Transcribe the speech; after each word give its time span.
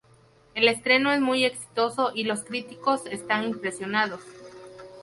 El 0.55 0.67
estreno 0.67 1.11
es 1.11 1.21
muy 1.21 1.45
exitoso 1.45 2.09
y 2.15 2.23
los 2.23 2.41
críticos 2.43 3.05
están 3.05 3.43
impresionados. 3.43 4.21